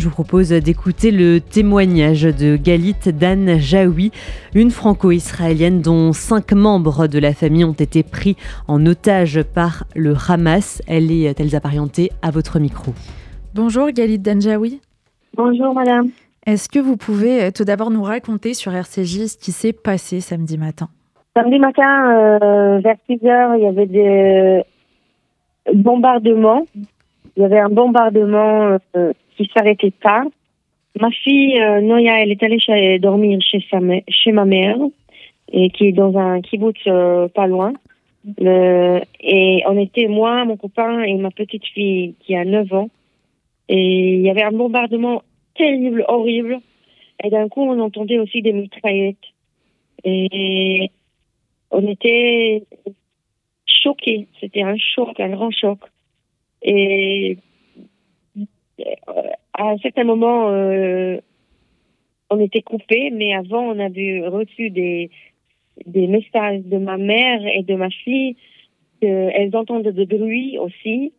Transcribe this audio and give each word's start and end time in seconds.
Je 0.00 0.06
vous 0.06 0.14
propose 0.14 0.50
d'écouter 0.50 1.10
le 1.10 1.40
témoignage 1.40 2.22
de 2.22 2.54
Galit 2.54 2.94
Dan 3.12 3.58
Jaoui, 3.58 4.12
une 4.54 4.70
franco-israélienne 4.70 5.82
dont 5.82 6.12
cinq 6.12 6.52
membres 6.52 7.08
de 7.08 7.18
la 7.18 7.32
famille 7.32 7.64
ont 7.64 7.72
été 7.72 8.04
pris 8.04 8.36
en 8.68 8.86
otage 8.86 9.42
par 9.42 9.86
le 9.96 10.14
Hamas. 10.28 10.80
Elle 10.86 11.10
est 11.10 11.40
elle 11.40 11.56
apparentée 11.56 12.10
à 12.22 12.30
votre 12.30 12.60
micro. 12.60 12.92
Bonjour 13.56 13.90
Galit 13.90 14.20
Danjaoui. 14.20 14.80
Bonjour 15.36 15.74
madame. 15.74 16.10
Est-ce 16.46 16.68
que 16.68 16.78
vous 16.78 16.96
pouvez 16.96 17.42
euh, 17.42 17.50
tout 17.50 17.64
d'abord 17.64 17.90
nous 17.90 18.04
raconter 18.04 18.54
sur 18.54 18.72
RCJ 18.72 19.26
ce 19.26 19.36
qui 19.36 19.50
s'est 19.50 19.72
passé 19.72 20.20
samedi 20.20 20.58
matin? 20.58 20.90
Samedi 21.36 21.58
matin, 21.58 22.38
euh, 22.40 22.78
vers 22.78 22.96
6 23.10 23.26
heures, 23.26 23.56
il 23.56 23.64
y 23.64 23.66
avait 23.66 23.86
des 23.86 24.62
bombardements. 25.74 26.62
Il 27.38 27.42
y 27.42 27.44
avait 27.44 27.60
un 27.60 27.68
bombardement 27.68 28.78
euh, 28.96 29.12
qui 29.36 29.48
s'arrêtait 29.54 29.92
pas. 29.92 30.24
Ma 31.00 31.08
fille 31.12 31.56
euh, 31.60 31.80
Noya, 31.80 32.20
elle 32.20 32.32
est 32.32 32.42
allée 32.42 32.98
dormir 32.98 33.38
chez 33.40 33.64
sa 33.70 33.78
chez 34.08 34.32
ma 34.32 34.44
mère 34.44 34.76
et 35.52 35.70
qui 35.70 35.86
est 35.86 35.92
dans 35.92 36.18
un 36.18 36.40
kibbutz 36.40 36.80
euh, 36.88 37.28
pas 37.28 37.46
loin. 37.46 37.74
Et 38.36 39.62
on 39.66 39.78
était 39.78 40.08
moi, 40.08 40.44
mon 40.46 40.56
copain 40.56 41.02
et 41.02 41.14
ma 41.14 41.30
petite 41.30 41.64
fille 41.64 42.16
qui 42.18 42.34
a 42.34 42.44
9 42.44 42.72
ans. 42.72 42.90
Et 43.68 44.14
il 44.14 44.20
y 44.22 44.30
avait 44.30 44.42
un 44.42 44.50
bombardement 44.50 45.22
terrible, 45.54 46.04
horrible. 46.08 46.58
Et 47.22 47.30
d'un 47.30 47.48
coup, 47.48 47.62
on 47.62 47.78
entendait 47.78 48.18
aussi 48.18 48.42
des 48.42 48.52
mitraillettes. 48.52 49.16
Et 50.02 50.90
on 51.70 51.86
était 51.86 52.64
choqués. 53.64 54.26
C'était 54.40 54.62
un 54.62 54.76
choc, 54.76 55.20
un 55.20 55.30
grand 55.30 55.52
choc. 55.52 55.78
Et 56.70 57.38
à 59.54 59.70
un 59.70 59.78
certain 59.78 60.04
moment, 60.04 60.50
euh, 60.50 61.18
on 62.28 62.38
était 62.40 62.60
coupé, 62.60 63.10
mais 63.10 63.32
avant, 63.32 63.62
on 63.62 63.78
avait 63.78 64.26
reçu 64.28 64.68
des, 64.68 65.10
des 65.86 66.06
messages 66.06 66.60
de 66.64 66.76
ma 66.76 66.98
mère 66.98 67.40
et 67.46 67.62
de 67.62 67.74
ma 67.74 67.88
fille 67.88 68.36
qu'elles 69.00 69.56
entendent 69.56 69.82
de 69.82 70.04
bruit 70.04 70.58
aussi 70.58 71.12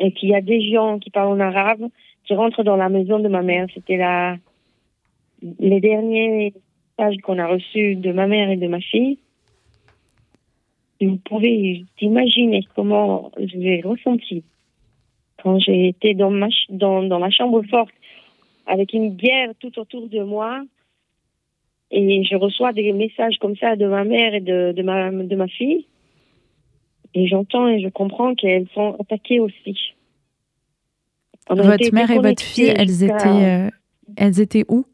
et 0.00 0.12
qu'il 0.12 0.30
y 0.30 0.34
a 0.34 0.40
des 0.40 0.62
gens 0.72 0.98
qui 0.98 1.10
parlent 1.10 1.32
en 1.32 1.40
arabe 1.40 1.88
qui 2.24 2.34
rentrent 2.34 2.64
dans 2.64 2.76
la 2.76 2.88
maison 2.88 3.18
de 3.18 3.28
ma 3.28 3.42
mère. 3.42 3.66
C'était 3.74 3.98
la, 3.98 4.36
les 5.60 5.80
derniers 5.80 6.54
messages 6.98 7.18
qu'on 7.18 7.38
a 7.38 7.46
reçus 7.46 7.96
de 7.96 8.12
ma 8.12 8.26
mère 8.26 8.48
et 8.48 8.56
de 8.56 8.66
ma 8.66 8.80
fille. 8.80 9.18
vous 11.02 11.18
pouvez 11.18 11.84
imaginer 12.00 12.62
comment 12.74 13.30
je 13.38 13.58
l'ai 13.58 13.82
ressenti 13.82 14.42
quand 15.42 15.58
j'ai 15.58 15.88
été 15.88 16.14
dans 16.14 16.30
ma, 16.30 16.48
dans, 16.70 17.02
dans 17.02 17.18
ma 17.18 17.30
chambre 17.30 17.62
forte 17.70 17.94
avec 18.66 18.92
une 18.92 19.16
guerre 19.16 19.52
tout 19.60 19.78
autour 19.78 20.08
de 20.08 20.22
moi 20.22 20.62
et 21.90 22.24
je 22.24 22.34
reçois 22.36 22.72
des 22.72 22.92
messages 22.92 23.38
comme 23.38 23.56
ça 23.56 23.76
de 23.76 23.86
ma 23.86 24.04
mère 24.04 24.34
et 24.34 24.40
de, 24.40 24.72
de, 24.72 24.82
ma, 24.82 25.10
de 25.10 25.36
ma 25.36 25.46
fille 25.46 25.86
et 27.14 27.26
j'entends 27.28 27.68
et 27.68 27.80
je 27.80 27.88
comprends 27.88 28.34
qu'elles 28.34 28.68
sont 28.74 28.96
attaquées 29.00 29.40
aussi. 29.40 29.94
votre 31.48 31.94
mère 31.94 32.10
et 32.10 32.18
votre 32.18 32.42
fille, 32.42 32.72
elles 32.76 33.04
étaient, 33.04 33.26
euh, 33.26 33.70
elles 34.16 34.40
étaient 34.40 34.64
où? 34.68 34.84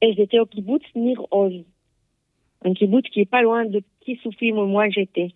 Elles 0.00 0.18
étaient 0.18 0.38
au 0.38 0.46
kibbutz 0.46 0.84
Nir 0.94 1.20
Oz, 1.30 1.52
un 2.64 2.72
kibbutz 2.72 3.08
qui 3.10 3.20
est 3.20 3.30
pas 3.30 3.42
loin 3.42 3.66
de 3.66 3.82
Kisufim 4.00 4.56
où 4.56 4.66
moi 4.66 4.88
j'étais. 4.88 5.34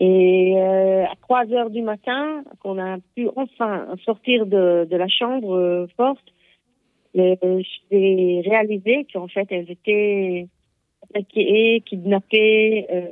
Et 0.00 0.54
euh, 0.56 1.04
à 1.04 1.14
3 1.22 1.52
heures 1.52 1.68
du 1.68 1.82
matin, 1.82 2.42
qu'on 2.60 2.78
a 2.78 2.96
pu 3.14 3.28
enfin 3.36 3.86
sortir 4.04 4.46
de, 4.46 4.88
la 4.90 5.08
chambre 5.08 5.54
euh, 5.54 5.86
forte, 5.94 6.24
j'ai 7.14 8.42
réalisé 8.44 9.06
qu'en 9.12 9.28
fait, 9.28 9.46
elles 9.50 9.70
étaient 9.70 10.48
attaquées, 11.02 11.82
kidnappées, 11.84 12.86
euh, 12.90 13.08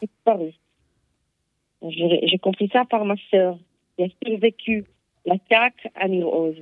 disparues. 0.00 0.54
J'ai 1.82 2.38
compris 2.38 2.70
ça 2.72 2.84
par 2.88 3.04
ma 3.04 3.16
sœur, 3.30 3.58
qui 3.96 4.04
a 4.04 4.08
survécu 4.24 4.84
l'attaque 5.26 5.88
à 5.94 6.08
Nirose. 6.08 6.56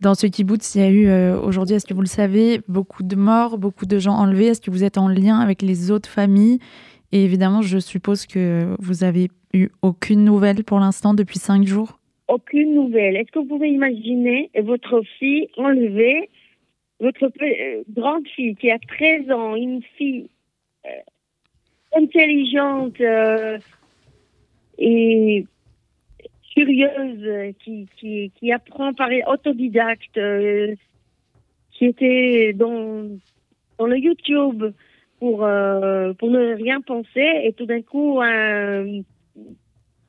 Dans 0.00 0.14
ce 0.14 0.26
kibbutz, 0.26 0.74
il 0.74 0.80
y 0.80 0.84
a 0.84 0.88
eu 0.88 1.08
euh, 1.08 1.38
aujourd'hui, 1.40 1.76
est-ce 1.76 1.84
que 1.86 1.94
vous 1.94 2.00
le 2.00 2.06
savez, 2.06 2.60
beaucoup 2.68 3.02
de 3.02 3.16
morts, 3.16 3.58
beaucoup 3.58 3.86
de 3.86 3.98
gens 3.98 4.14
enlevés. 4.14 4.46
Est-ce 4.46 4.60
que 4.60 4.70
vous 4.70 4.82
êtes 4.82 4.98
en 4.98 5.08
lien 5.08 5.40
avec 5.40 5.62
les 5.62 5.90
autres 5.90 6.08
familles 6.08 6.58
et 7.12 7.24
évidemment, 7.24 7.62
je 7.62 7.78
suppose 7.78 8.26
que 8.26 8.76
vous 8.78 9.02
avez 9.02 9.28
eu 9.52 9.68
aucune 9.82 10.24
nouvelle 10.24 10.64
pour 10.64 10.78
l'instant 10.78 11.14
depuis 11.14 11.38
cinq 11.38 11.66
jours? 11.66 11.98
Aucune 12.28 12.74
nouvelle. 12.74 13.16
Est-ce 13.16 13.32
que 13.32 13.40
vous 13.40 13.46
pouvez 13.46 13.70
imaginer 13.70 14.50
votre 14.62 15.02
fille 15.18 15.48
enlevée, 15.56 16.30
votre 17.00 17.24
euh, 17.24 17.82
grande 17.90 18.28
fille 18.28 18.54
qui 18.54 18.70
a 18.70 18.78
13 18.78 19.30
ans, 19.32 19.56
une 19.56 19.82
fille 19.96 20.28
euh, 20.86 21.98
intelligente 22.00 23.00
euh, 23.00 23.58
et 24.78 25.44
curieuse, 26.54 27.54
qui, 27.64 27.88
qui, 27.96 28.30
qui, 28.38 28.52
apprend 28.52 28.92
par 28.92 29.08
autodidacte, 29.26 30.20
qui 31.72 31.84
était 31.84 32.52
dans, 32.52 33.08
dans 33.78 33.86
le 33.86 33.98
YouTube? 33.98 34.72
Pour, 35.20 35.44
euh, 35.44 36.12
pour 36.14 36.30
ne 36.30 36.54
rien 36.54 36.80
penser. 36.80 37.42
Et 37.44 37.52
tout 37.52 37.66
d'un 37.66 37.82
coup, 37.82 38.20
un 38.20 39.02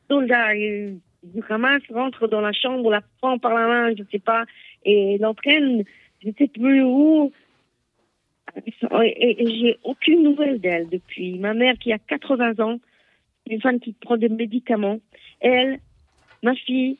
soldat 0.09 0.53
du 0.55 1.43
Hamas 1.49 1.81
rentre 1.93 2.27
dans 2.27 2.41
la 2.41 2.53
chambre, 2.53 2.89
la 2.89 3.01
prend 3.19 3.37
par 3.37 3.53
la 3.53 3.67
main, 3.67 3.95
je 3.95 4.01
ne 4.01 4.07
sais 4.07 4.19
pas, 4.19 4.45
et 4.83 5.17
l'entraîne, 5.19 5.83
je 6.23 6.29
ne 6.29 6.33
sais 6.33 6.47
plus 6.47 6.81
où. 6.81 7.31
Et, 9.03 9.45
j'ai 9.45 9.77
aucune 9.83 10.23
nouvelle 10.23 10.59
d'elle 10.59 10.89
depuis. 10.89 11.37
Ma 11.37 11.53
mère 11.53 11.75
qui 11.75 11.93
a 11.93 11.99
80 11.99 12.59
ans, 12.59 12.79
une 13.49 13.61
femme 13.61 13.79
qui 13.79 13.93
prend 13.93 14.17
des 14.17 14.29
médicaments, 14.29 14.99
elle, 15.39 15.79
ma 16.41 16.55
fille, 16.55 16.97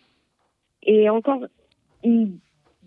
et 0.83 1.09
encore 1.09 1.45
une 2.03 2.37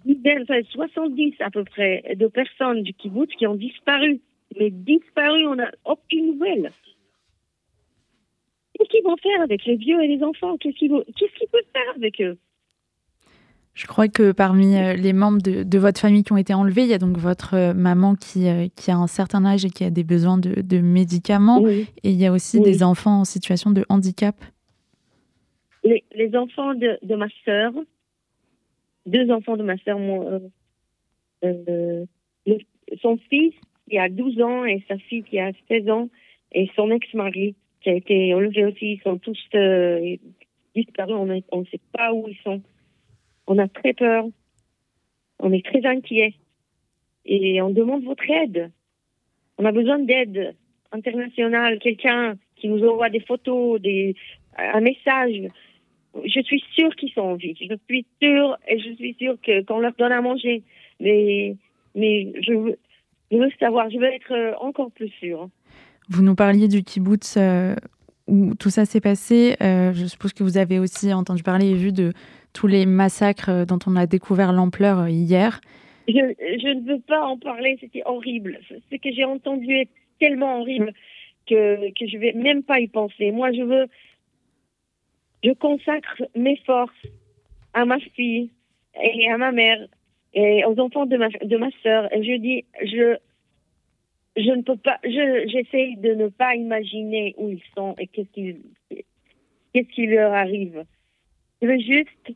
dizaine, 0.05 0.45
70 0.47 1.35
à 1.41 1.51
peu 1.51 1.65
près, 1.65 2.15
de 2.17 2.27
personnes 2.27 2.83
du 2.83 2.93
kibbutz 2.95 3.35
qui 3.37 3.47
ont 3.47 3.55
disparu 3.55 4.21
mais 4.59 4.71
disparu, 4.71 5.47
on 5.47 5.57
n'a 5.57 5.71
aucune 5.85 6.33
nouvelle. 6.33 6.73
Qu'est-ce 8.75 8.89
qu'ils 8.89 9.05
vont 9.05 9.17
faire 9.17 9.41
avec 9.43 9.65
les 9.65 9.77
vieux 9.77 10.03
et 10.03 10.09
les 10.09 10.23
enfants? 10.23 10.57
Qu'est-ce 10.59 10.77
qu'ils 10.77 10.91
peuvent 10.91 11.63
faire 11.73 11.95
avec 11.97 12.21
eux? 12.21 12.39
Je 13.75 13.87
crois 13.87 14.07
que 14.07 14.31
parmi 14.31 14.77
euh, 14.77 14.95
les 14.95 15.13
membres 15.13 15.43
de, 15.43 15.79
votre 15.79 16.01
famille 16.01 16.23
qui 16.23 16.33
ont 16.33 16.37
été 16.37 16.55
enlevés, 16.55 16.83
il 16.83 16.89
y 16.89 16.95
a 16.95 16.99
donc 16.99 17.17
votre 17.19 17.55
euh, 17.55 17.75
maman 17.75 18.15
qui, 18.15 18.49
euh, 18.49 18.69
qui 18.77 18.93
a 18.93 18.97
un 18.97 19.09
certain 19.09 19.45
âge 19.45 19.65
et 19.65 19.71
qui 19.71 19.83
a 19.83 19.91
des 19.91 20.05
besoins 20.05 20.39
de, 20.39 20.79
médicaments. 20.79 21.67
Et 21.67 21.87
il 22.05 22.15
y 22.15 22.27
a 22.27 22.33
aussi 22.33 22.61
des 22.61 22.85
enfants 22.85 23.21
en 23.21 23.25
situation 23.25 23.73
de 23.73 23.85
handicap. 23.89 24.37
Les, 25.83 26.37
enfants 26.37 26.75
de, 26.75 27.15
ma 27.17 27.27
sœur, 27.45 27.73
deux 29.07 29.31
enfants 29.31 29.57
de 29.57 29.65
ma 29.65 29.77
sœur, 29.79 29.99
son 33.03 33.17
fils 33.29 33.55
qui 33.89 33.99
a 33.99 34.09
12 34.09 34.41
ans 34.41 34.65
et 34.65 34.83
sa 34.89 34.99
fille 34.99 35.23
qui 35.23 35.39
a 35.39 35.53
16 35.69 35.89
ans 35.91 36.09
et 36.53 36.71
son 36.77 36.91
ex-mari 36.91 37.55
qui 37.81 37.91
a 37.91 37.95
été 37.95 38.35
enlevé 38.35 38.65
aussi. 38.65 38.95
Ils 38.95 39.01
sont 39.03 39.19
tous 39.19 39.39
euh, 39.55 40.17
disparus. 40.75 41.43
On 41.53 41.61
ne 41.61 41.67
sait 41.67 41.81
pas 41.93 42.13
où 42.13 42.29
ils 42.29 42.39
sont. 42.43 42.63
On 43.47 43.59
a 43.59 43.69
très 43.69 43.93
peur. 43.93 44.25
On 45.39 45.53
est 45.53 45.65
très 45.65 45.85
inquiets. 45.87 46.35
Et 47.27 47.61
on 47.63 47.71
demande 47.71 48.05
votre 48.05 48.29
aide. 48.31 48.71
On 49.59 49.65
a 49.65 49.73
besoin 49.73 49.99
d'aide 49.99 50.55
internationale. 50.93 51.79
Quelqu'un 51.79 52.37
qui 52.57 52.69
nous 52.69 52.87
envoie 52.87 53.11
des 53.11 53.21
photos, 53.21 53.81
des, 53.81 54.15
un 54.57 54.81
message. 54.81 55.51
Je 56.25 56.41
suis 56.43 56.65
sûre 56.75 56.95
qu'ils 56.97 57.11
sont 57.11 57.23
en 57.23 57.35
vie. 57.35 57.57
Je 57.61 57.75
suis 57.89 58.07
sûre 58.23 58.57
et 58.69 58.79
je 58.79 58.95
suis 58.95 59.15
sûre 59.15 59.37
qu'on 59.67 59.81
leur 59.81 59.93
donne 59.95 60.13
à 60.13 60.21
manger. 60.21 60.63
Mais, 61.01 61.57
mais 61.95 62.33
je, 62.41 62.77
je 63.35 63.39
veux 63.39 63.51
savoir, 63.59 63.91
je 63.91 63.99
veux 63.99 64.13
être 64.13 64.33
euh, 64.33 64.55
encore 64.61 64.91
plus 64.91 65.09
sûre. 65.09 65.49
Vous 66.09 66.23
nous 66.23 66.35
parliez 66.35 66.69
du 66.69 66.83
kibbutz 66.83 67.37
euh, 67.37 67.75
où 68.27 68.55
tout 68.55 68.71
ça 68.71 68.85
s'est 68.85 69.01
passé. 69.01 69.57
Euh, 69.63 69.93
je 69.93 70.07
suppose 70.07 70.33
que 70.33 70.45
vous 70.45 70.59
avez 70.59 70.79
aussi 70.79 71.13
entendu 71.13 71.43
parler 71.43 71.71
et 71.71 71.75
vu 71.75 71.93
de 71.93 72.13
tous 72.53 72.67
les 72.67 72.87
massacres 72.87 73.67
dont 73.67 73.79
on 73.87 73.97
a 73.97 74.07
découvert 74.07 74.53
l'ampleur 74.53 75.09
hier. 75.09 75.61
Je, 76.07 76.13
je, 76.15 76.69
ne 76.69 76.87
veux 76.87 77.01
pas 77.01 77.25
en 77.25 77.39
parler, 77.39 77.77
c'était 77.81 78.03
horrible. 78.05 78.61
Ce 78.69 78.97
que 78.97 79.13
j'ai 79.13 79.25
entendu 79.25 79.73
est 79.73 79.89
tellement 80.21 80.61
horrible 80.61 80.93
que, 81.49 81.91
que 81.99 82.07
je 82.07 82.17
ne 82.17 82.21
vais 82.21 82.33
même 82.35 82.63
pas 82.63 82.79
y 82.79 82.89
penser. 82.89 83.33
Moi, 83.33 83.53
je 83.53 83.63
veux. 83.63 83.87
Je 85.43 85.53
consacre 85.53 86.23
mes 86.35 86.57
forces 86.65 86.93
à 87.75 87.85
ma 87.85 87.99
fille 87.99 88.51
et 89.03 89.29
à 89.31 89.37
ma 89.37 89.53
mère 89.53 89.79
et 90.35 90.65
aux 90.65 90.79
enfants 90.81 91.07
de 91.07 91.17
ma, 91.17 91.29
de 91.29 91.57
ma. 91.57 91.69
Et 92.13 92.23
je 92.25 92.37
dis, 92.39 92.65
je, 92.83 93.17
je 94.37 94.51
ne 94.51 94.63
peux 94.63 94.77
pas, 94.77 94.99
je, 95.05 95.45
j'essaie 95.49 95.95
de 95.97 96.15
ne 96.15 96.29
pas 96.29 96.55
imaginer 96.57 97.35
où 97.39 97.49
ils 97.51 97.63
sont 97.77 97.95
et 97.99 98.07
qu'est-ce 98.09 98.29
qui, 98.31 98.57
qu'est-ce 99.73 99.89
qui 99.89 100.07
leur 100.07 100.33
arrive. 100.33 100.85
Je 101.63 101.69
veux 101.69 101.79
juste 101.79 102.33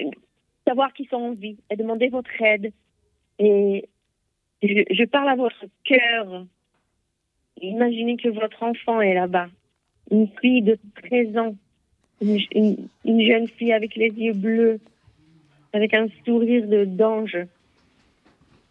euh, 0.00 0.10
savoir 0.66 0.92
qu'ils 0.92 1.08
sont 1.08 1.16
en 1.16 1.32
vie 1.32 1.56
et 1.70 1.76
demander 1.76 2.08
votre 2.08 2.30
aide. 2.42 2.72
Et 3.38 3.88
je, 4.62 5.04
parle 5.04 5.28
à 5.28 5.36
votre 5.36 5.64
cœur. 5.84 6.46
Imaginez 7.60 8.16
que 8.16 8.28
votre 8.28 8.62
enfant 8.62 9.00
est 9.00 9.14
là-bas. 9.14 9.48
Une 10.10 10.28
fille 10.40 10.62
de 10.62 10.78
13 11.08 11.36
ans. 11.38 11.54
Une- 12.20 12.88
une 13.04 13.26
jeune 13.26 13.48
fille 13.48 13.72
avec 13.72 13.94
les 13.96 14.10
yeux 14.10 14.32
bleus. 14.34 14.80
Avec 15.72 15.94
un 15.94 16.06
sourire 16.24 16.66
de 16.68 16.84
d'ange. 16.84 17.36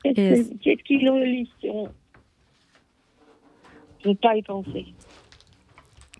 Qu'est-ce 0.03 0.83
qu'il 0.83 1.09
en 1.09 1.17
lit 1.19 1.49
on- 1.63 1.89
Je 4.03 4.09
ne 4.09 4.13
pas 4.15 4.35
y 4.35 4.41
penser. 4.41 4.85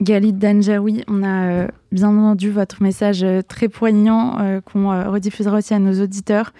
Galit 0.02 0.34
Danjaoui, 0.34 1.04
on 1.08 1.22
a 1.24 1.52
euh, 1.52 1.68
bien 1.92 2.10
entendu 2.10 2.50
votre 2.50 2.82
message 2.82 3.24
euh, 3.24 3.42
très 3.42 3.70
poignant 3.70 4.40
euh, 4.40 4.60
qu'on 4.62 4.88
rediffusera 5.12 5.58
aussi 5.58 5.74
à 5.76 5.80
nos 5.80 6.02
auditeurs. 6.02 6.54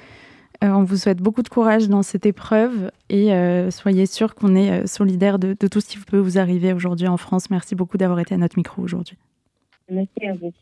Euh, 0.64 0.70
on 0.70 0.84
vous 0.84 0.98
souhaite 0.98 1.18
beaucoup 1.20 1.42
de 1.42 1.50
courage 1.50 1.90
dans 1.90 2.04
cette 2.04 2.28
épreuve 2.28 2.92
et 3.10 3.34
euh, 3.34 3.72
soyez 3.72 4.06
sûrs 4.06 4.36
qu'on 4.36 4.56
est 4.56 4.86
solidaire 4.86 5.40
de, 5.40 5.56
de 5.60 5.68
tout 5.68 5.82
ce 5.82 5.88
qui 5.90 5.98
peut 5.98 6.20
vous 6.20 6.38
arriver 6.38 6.72
aujourd'hui 6.74 7.08
en 7.08 7.18
France. 7.18 7.50
Merci 7.50 7.74
beaucoup 7.74 7.98
d'avoir 7.98 8.20
été 8.20 8.36
à 8.36 8.38
notre 8.38 8.58
micro 8.60 8.84
aujourd'hui. 8.84 9.18
Merci 9.90 10.28
à 10.28 10.34
vous. 10.34 10.54